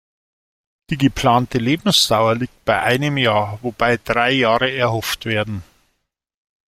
[0.89, 5.61] Die geplante Lebensdauer liegt bei einem Jahr, wobei drei Jahre erhofft werden.